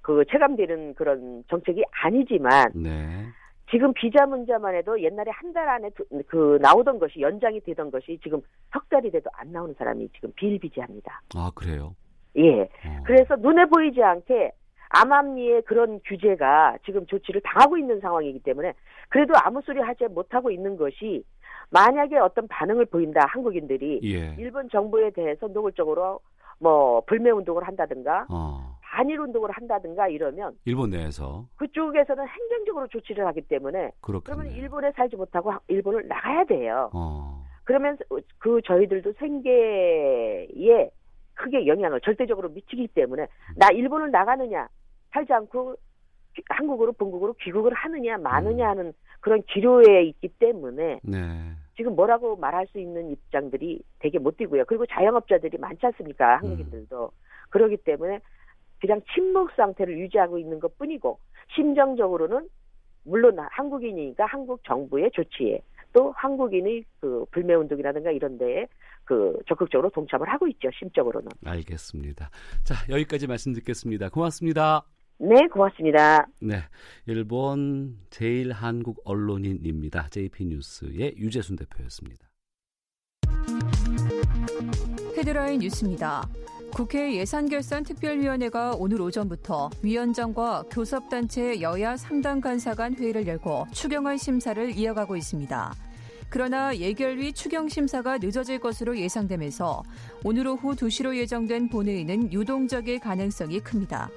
[0.00, 3.24] 그 체감되는 그런 정책이 아니지만 네.
[3.70, 5.90] 지금 비자 문제만 해도 옛날에 한 달 안에
[6.26, 8.40] 그 나오던 것이 연장이 되던 것이 지금
[8.72, 11.22] 석 달이 돼도 안 나오는 사람이 지금 비일비재합니다.
[11.37, 11.94] 아 그래요?
[12.37, 12.62] 예.
[12.62, 13.02] 어.
[13.04, 14.52] 그래서 눈에 보이지 않게
[14.88, 18.72] 암암리의 그런 규제가 지금 조치를 당하고 있는 상황이기 때문에
[19.08, 21.24] 그래도 아무 소리 하지 못하고 있는 것이
[21.70, 24.34] 만약에 어떤 반응을 보인다 한국인들이 예.
[24.38, 26.20] 일본 정부에 대해서 노골적으로
[26.58, 28.78] 뭐 불매 운동을 한다든가 어.
[28.82, 34.22] 반일 운동을 한다든가 이러면 일본 내에서 그쪽에서는 행정적으로 조치를 하기 때문에 그렇겠네요.
[34.22, 36.90] 그러면 일본에 살지 못하고 일본을 나가야 돼요.
[36.94, 37.44] 어.
[37.64, 37.96] 그러면
[38.38, 40.90] 그 저희들도 생계에
[41.34, 44.68] 크게 영향을 절대적으로 미치기 때문에 나 일본을 나가느냐
[45.12, 45.74] 살지 않고
[46.48, 48.70] 한국으로 본국으로 귀국을 하느냐 마느냐 음.
[48.70, 51.52] 하는 그런 기로에 있기 때문에 네.
[51.76, 54.64] 지금 뭐라고 말할 수 있는 입장들이 되게 못 뛰고요.
[54.66, 56.36] 그리고 자영업자들이 많지 않습니까?
[56.38, 57.04] 한국인들도.
[57.04, 57.08] 음.
[57.50, 58.20] 그러기 때문에
[58.80, 61.18] 그냥 침묵 상태를 유지하고 있는 것 뿐이고
[61.54, 62.48] 심정적으로는
[63.04, 65.60] 물론 한국인이니까 한국 정부의 조치에
[65.92, 68.66] 또 한국인의 그 불매 운동이라든가 이런 데에
[69.04, 70.68] 그 적극적으로 동참을 하고 있죠.
[70.78, 71.28] 심적으로는.
[71.44, 72.30] 알겠습니다.
[72.64, 74.08] 자, 여기까지 말씀 듣겠습니다.
[74.08, 74.84] 고맙습니다.
[75.18, 76.27] 네, 고맙습니다.
[76.40, 76.62] 네,
[77.07, 80.09] 일본 제일 한국 언론인입니다.
[80.11, 82.29] JP 뉴스의 유재순 대표였습니다.
[85.16, 86.29] 헤드라인 뉴스입니다.
[86.72, 95.16] 국회 예산결산특별위원회가 오늘 오전부터 위원장과 교섭단체 여야 3당 간사 간 회의를 열고 추경안 심사를 이어가고
[95.16, 95.74] 있습니다.
[96.29, 99.85] 그러나 예결위 추경 심사가 늦어질 것으로 예상되면서
[100.24, 104.11] 오늘 오후 2시로 예정된 본회의는 유동적일 가능성이 큽니다.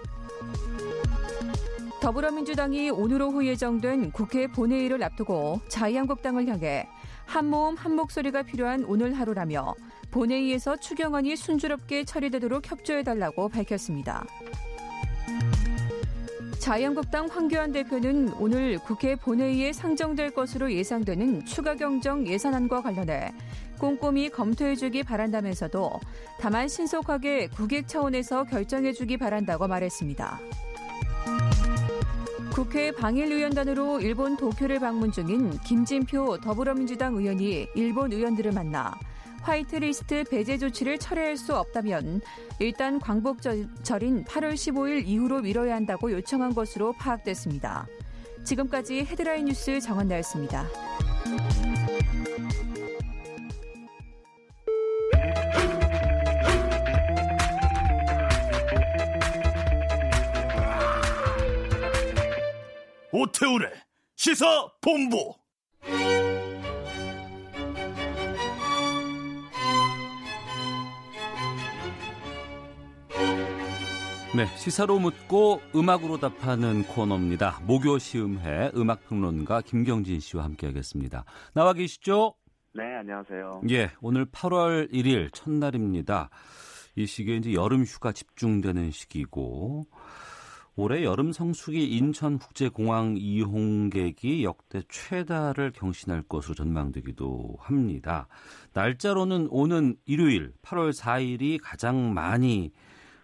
[2.07, 6.87] 더불어민주당이 오늘 오후 예정된 국회 본회의를 앞두고 자유한국당을 향해
[7.25, 9.75] 한모음 한목소리가 필요한 오늘 하루라며
[10.09, 14.25] 본회의에서 추경안이 순조롭게 처리되도록 협조해달라고 밝혔습니다.
[16.59, 23.33] 자유한국당 황교안 대표는 오늘 국회 본회의에 상정될 것으로 예상되는 추가 경정 예산안과 관련해
[23.79, 25.99] 꼼꼼히 검토해주기 바란다면서도
[26.39, 30.39] 다만 신속하게 국익 차원에서 결정해주기 바란다고 말했습니다.
[32.57, 38.97] 국회 방일의원단으로 일본 도쿄를 방문 중인 김진표 더불어민주당 의원이 일본 의원들을 만나
[39.43, 42.21] 화이트리스트 배제 조치를 철회할 수 없다면
[42.57, 47.85] 일단 광복절인 8월 15일 이후로 미뤄야 한다고 요청한 것으로 파악됐습니다.
[48.43, 50.65] 지금까지 헤드라인 뉴스 정원 나였습니다.
[63.11, 63.71] 오태우래
[64.15, 65.33] 시사 본부.
[74.35, 77.61] 네, 시사로 묻고 음악으로 답하는 코너입니다.
[77.65, 81.23] 목요 시음회 음악 평론가 김경진 씨와 함께하겠습니다.
[81.53, 82.35] 나와 계시죠?
[82.75, 83.61] 네, 안녕하세요.
[83.71, 86.29] 예, 오늘 8월 1일 첫날입니다.
[86.97, 89.85] 이 시기에 이제 여름 휴가 집중되는 시기고
[90.79, 98.27] 올해 여름 성수기 인천국제공항 이용객이 역대 최다를 경신할 것으로 전망되기도 합니다.
[98.73, 102.71] 날짜로는 오는 일요일 8월 4일이 가장 많이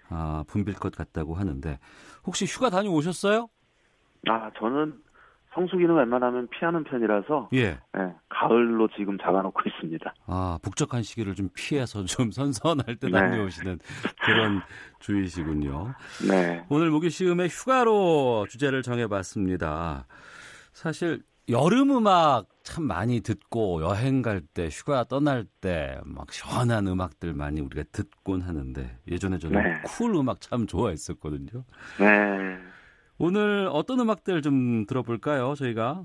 [0.09, 1.77] 아, 붐빌 것 같다고 하는데
[2.25, 3.47] 혹시 휴가 다녀오셨어요?
[4.27, 5.02] 아 저는
[5.53, 7.59] 성수기는 웬만하면 피하는 편이라서 예.
[7.97, 8.13] 예.
[8.29, 10.13] 가을로 지금 잡아놓고 있습니다.
[10.27, 13.11] 아 북적한 시기를 좀 피해서 좀 선선할 때 네.
[13.11, 13.79] 다녀오시는
[14.23, 14.61] 그런
[14.99, 15.93] 주의시군요.
[16.29, 16.65] 네.
[16.69, 20.07] 오늘 목요 시음의 휴가로 주제를 정해봤습니다.
[20.73, 27.33] 사실 여름 음악 참 많이 듣고 여행 갈 때, 휴가 떠날 때 막 시원한 음악들
[27.33, 29.81] 많이 우리가 듣곤 하는데 예전에 저는 네.
[29.85, 31.65] 쿨 음악 참 좋아했었거든요.
[31.99, 32.57] 네.
[33.19, 36.03] 오늘 어떤 음악들 좀 들어볼까요, 저희가?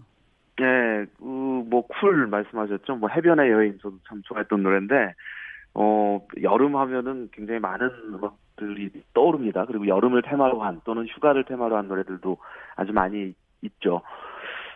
[0.58, 2.96] 네, 그, 뭐, 쿨 말씀하셨죠.
[2.96, 5.14] 뭐, 해변의 여인 저도 참 좋아했던 노래인데,
[5.74, 9.64] 어, 여름 하면은 굉장히 많은 음악들이 떠오릅니다.
[9.66, 12.36] 그리고 여름을 테마로 한 또는 휴가를 테마로 한 노래들도
[12.76, 14.02] 아주 많이 있죠.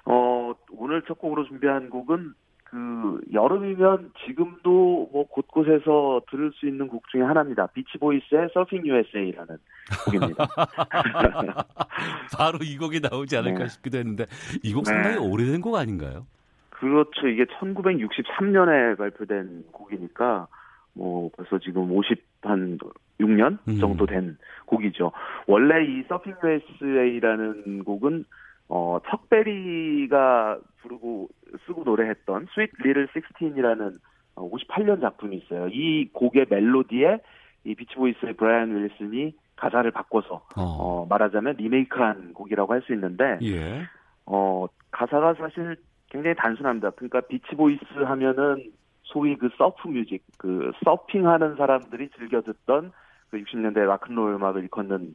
[0.04, 2.34] 어, 오늘 첫 곡으로 준비한 곡은
[2.72, 7.66] 그 여름이면 지금도 뭐 곳곳에서 들을 수 있는 곡 중에 하나입니다.
[7.66, 9.58] 비치보이스의 서핑 USA라는
[10.06, 10.46] 곡입니다.
[12.34, 13.68] 바로 이 곡이 나오지 않을까 네.
[13.68, 14.24] 싶기도 했는데
[14.64, 15.20] 이 곡 상당히 네.
[15.20, 16.26] 오래된 곡 아닌가요?
[16.70, 17.28] 그렇죠.
[17.28, 20.46] 이게 1963년에 발표된 곡이니까
[20.94, 22.78] 뭐 벌써 지금 50한
[23.20, 23.78] 6년 음.
[23.80, 25.12] 정도 된 곡이죠.
[25.46, 28.24] 원래 이 Surfin' USA라는 곡은
[28.68, 31.28] 어 척베리가 부르고
[31.66, 33.92] 쓰고 노래했던 Sweet Little 16이라는
[34.34, 35.68] 58년 작품이 있어요.
[35.68, 37.18] 이 곡의 멜로디에
[37.64, 40.62] 이 비치보이스의 브라이언 윌슨이 가사를 바꿔서 어.
[40.62, 43.82] 어 말하자면 리메이크한 곡이라고 할 수 있는데 예.
[44.26, 45.76] 어 가사가 사실
[46.10, 46.90] 굉장히 단순합니다.
[46.90, 48.72] 그러니까 비치보이스 하면은
[49.04, 52.92] 소위 그 surf music, 그 서핑하는 사람들이 즐겨 듣던
[53.30, 55.14] 그 60년대 락큰롤 음악을 일컫는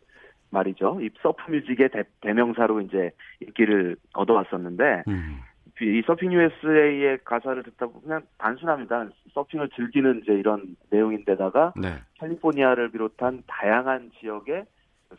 [0.49, 0.99] 말이죠.
[1.01, 5.39] 이 surf music의 대, 명사로 이제 인기를 얻어왔었는데 음.
[5.81, 9.09] 이 Surfin' USA의 가사를 듣다 보면 그냥 단순합니다.
[9.33, 11.89] 서핑을 즐기는 이제 이런 내용인데다가 네.
[12.15, 14.65] 캘리포니아를 비롯한 다양한 지역에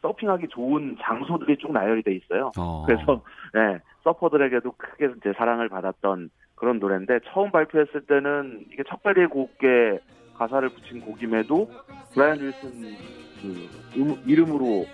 [0.02, 2.50] 서핑하기 좋은 장소들이 쭉 나열이 돼 있어요.
[2.58, 2.84] 어.
[2.86, 3.22] 그래서
[3.54, 10.00] 네, 서퍼들에게도 크게 이제 사랑을 받았던 그런 노래인데 처음 발표했을 때는 이게 척베리의 곡에
[10.38, 11.70] 가사를 붙인 곡임에도
[12.14, 12.96] 브라이언 윌슨
[13.42, 14.86] 그 음, 이름으로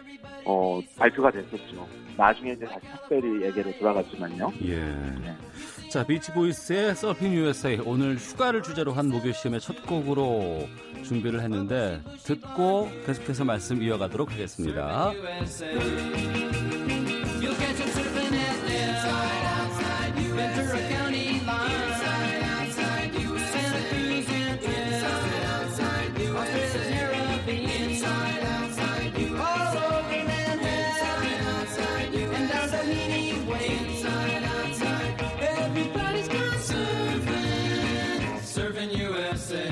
[0.46, 1.86] 어, 발표가 됐었죠.
[2.16, 4.52] 나중에 이제 다시 척베리에게로 돌아갔지만요.
[4.62, 4.76] 예.
[4.76, 5.36] 네.
[5.90, 10.66] 자, 비치보이스의 Surfin' USA 오늘 휴가를 주제로 한 목요 시음의 첫 곡으로
[11.04, 15.12] 준비를 했는데 듣고 계속해서 말씀 이어가도록 하겠습니다.
[38.64, 39.70] serving USA.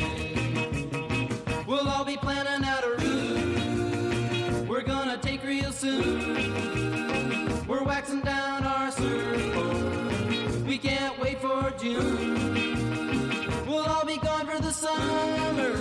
[1.66, 7.66] We'll all be planning out a route we're gonna take real soon.
[7.66, 10.66] We're waxing down our surfboard.
[10.66, 13.64] We can't wait for June.
[13.66, 15.72] We'll all be gone for the summer.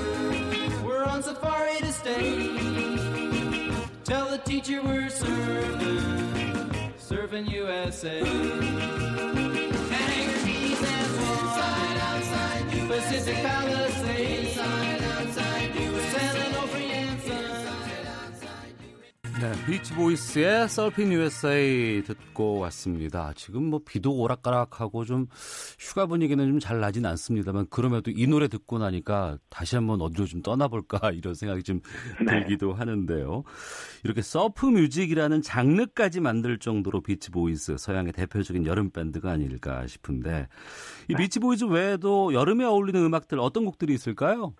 [0.81, 2.47] We're on safari to stay.
[4.05, 8.23] Tell the teacher we're serving, serving USA.
[9.95, 10.40] Hey!
[13.11, 14.37] narcissistic fallacy.
[14.39, 16.50] Inside, outside, you were selling.
[19.41, 23.33] 네, 비치보이스의 Surfin' USA 듣고 왔습니다.
[23.33, 25.25] 지금 뭐 비도 오락가락하고 좀
[25.79, 30.43] 휴가 분위기는 좀 잘 나진 않습니다만 그럼에도 이 노래 듣고 나니까 다시 한번 어디로 좀
[30.43, 31.81] 떠나볼까 이런 생각이 좀
[32.23, 32.43] 네.
[32.43, 33.41] 들기도 하는데요.
[34.03, 40.49] 이렇게 surf music이라는 장르까지 만들 정도로 비치보이스 서양의 대표적인 여름 밴드가 아닐까 싶은데
[41.09, 41.17] 이 네.
[41.23, 44.53] 비치보이스 외에도 여름에 어울리는 음악들 어떤 곡들이 있을까요?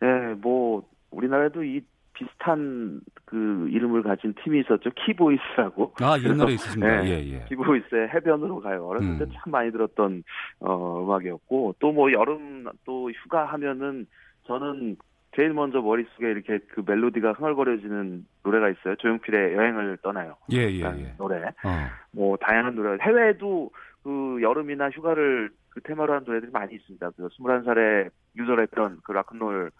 [0.00, 0.08] 네,
[0.40, 1.80] 뭐 우리나라에도 이
[2.16, 4.90] 비슷한 그 이름을 가진 팀이 있었죠.
[4.90, 5.92] 키보이스라고.
[6.00, 7.02] 아, 옛날에 있었습니다.
[7.02, 7.44] 네, 예, 예.
[7.48, 8.86] 키보이스의 해변으로 가요.
[8.86, 9.18] 어렸을 음.
[9.18, 10.22] 때 참 많이 들었던
[10.60, 14.06] 어, 음악이었고 또 뭐 여름 또 휴가 하면은
[14.46, 14.96] 저는
[15.34, 18.96] 제일 먼저 머릿속에 이렇게 그 멜로디가 흥얼거려지는 노래가 있어요.
[18.96, 20.36] 조용필의 여행을 떠나요.
[20.52, 21.14] 예, 예, 예.
[21.18, 21.42] 노래.
[21.46, 21.70] 어.
[22.12, 22.96] 뭐 다양한 노래.
[23.02, 23.70] 해외에도
[24.02, 27.10] 그 여름이나 휴가를 그 테마로 한 노래들이 많이 있습니다.
[27.10, 29.70] 그 21살에 요절했던 그 락큰롤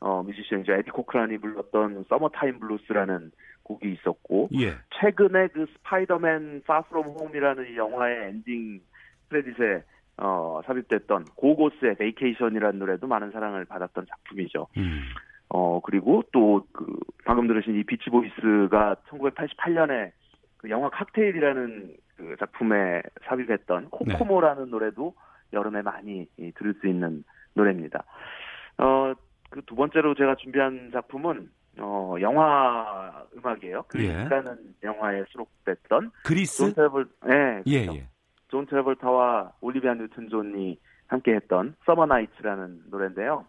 [0.00, 0.72] 어, 뮤지션이죠.
[0.72, 4.74] 에디 코크란이 불렀던 Summertime Blues라는 곡이 있었고 예.
[5.00, 8.80] 최근에 그 Spider-Man Far From Home이라는 이 영화의 엔딩
[9.28, 9.82] 크레딧에
[10.18, 14.68] 어, 삽입됐던 고고스의 Vacation이라는 노래도 많은 사랑을 받았던 작품이죠.
[14.76, 15.02] 음.
[15.48, 16.86] 어, 그리고 또 그
[17.26, 20.12] 방금 들으신 이 비치 보이스가 1988년에
[20.58, 24.70] 그 영화 칵테일이라는 그 작품에 삽입했던 코코모라는 네.
[24.70, 25.14] 노래도
[25.52, 28.04] 여름에 많이 들을 수 있는 노래입니다.
[28.78, 29.12] 어,
[29.56, 33.84] 그 두 번째로 제가 준비한 작품은 어 영화 음악이에요.
[33.88, 34.86] Grease라는 예.
[34.86, 36.58] 영화에 수록됐던 그리스.
[36.58, 38.08] 존 트래블 네, 예, 예.
[38.48, 43.46] 존 트래볼타와 올리비아 뉴튼 존이 함께했던 Summer Nights라는 노래인데요.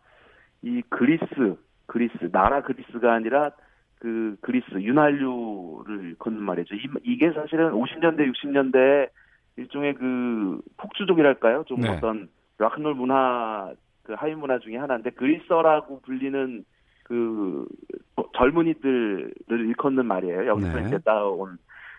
[0.62, 3.52] 이 그리스 그리스 나라 그리스가 아니라
[4.00, 6.76] 그 그리스 윤활유를 걷는 말이죠.
[7.04, 9.10] 이, 게 사실은 50년대 60년대
[9.58, 11.66] 일종의 그 폭주족이랄까요?
[11.68, 11.90] 좀 네.
[11.90, 13.74] 어떤 락큰롤 문화
[14.08, 16.64] 그 하위 문화 중에 하나인데 그리스어라고 불리는
[17.04, 17.68] 그
[18.38, 20.48] 젊은이들을 일컫는 말이에요.
[20.48, 20.88] 여기서 네.
[20.88, 21.58] 이제 따온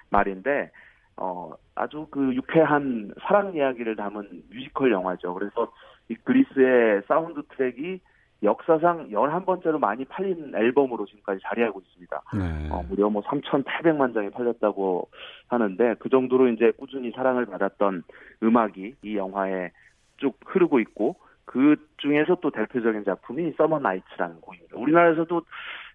[0.09, 0.71] 말인데
[1.19, 5.35] 어 아주 그 유쾌한 사랑 이야기를 담은 뮤지컬 영화죠.
[5.35, 5.71] 그래서
[6.09, 8.01] 이 Grease의 사운드 트랙이
[8.43, 12.23] 역사상 11번째로 많이 팔린 앨범으로 지금까지 자리하고 있습니다.
[12.35, 12.69] 네.
[12.71, 15.09] 어, 무려 뭐 3,800만 장이 팔렸다고
[15.49, 18.05] 하는데 그 정도로 이제 꾸준히 사랑을 받았던
[18.43, 19.73] 음악이 이 영화에
[20.19, 21.17] 쭉 흐르고 있고
[21.49, 24.77] 그 중에서 또 대표적인 작품이 Summer Nights라는 곡입니다.
[24.77, 25.43] 우리나라에서도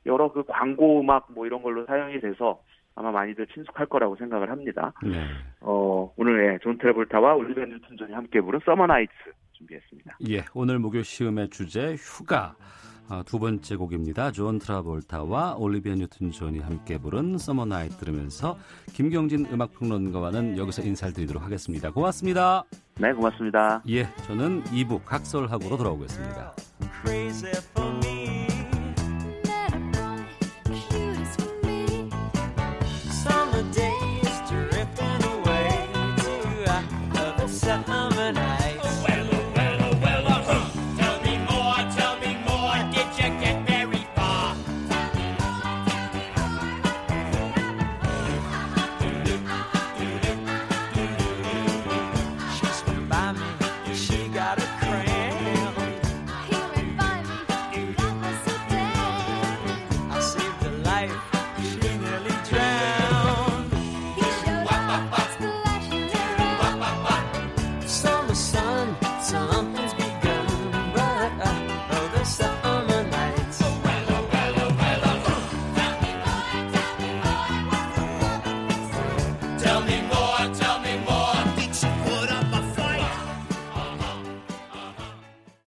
[0.07, 2.59] 여러 그 광고 음악 뭐 이런 걸로 사용이 돼서
[2.95, 4.93] 아마 많이들 친숙할 거라고 생각을 합니다.
[5.03, 5.23] 네.
[5.61, 9.13] 어, 오늘 예, 존 트래볼타와 올리비아 뉴튼 존이 함께 부른 Summer Nights
[9.53, 10.17] 준비했습니다.
[10.29, 12.55] 예, 오늘 목요 시음의 주제 휴가.
[13.09, 14.31] 어, 두 번째 곡입니다.
[14.31, 18.57] 존 트라볼타와 올리비아 뉴튼 존이 함께 부른 Summer Night 들으면서
[18.93, 21.91] 김경진 음악 평론가와는 여기서 인사를 드리도록 하겠습니다.
[21.91, 22.63] 고맙습니다.
[22.99, 23.81] 네, 고맙습니다.
[23.89, 26.53] 예, 저는 2부 각설하고로 돌아오겠습니다.